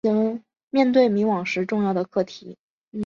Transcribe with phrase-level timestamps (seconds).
[0.71, 2.57] 面对迷惘时重要的课题